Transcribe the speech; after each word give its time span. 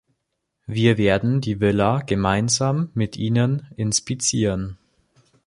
Wir 0.65 0.97
werden 0.97 1.41
die 1.41 1.59
Villa 1.59 1.99
gemeinsam 2.01 2.89
mit 2.95 3.17
ihnen 3.17 3.67
inspizieren. 3.75 4.79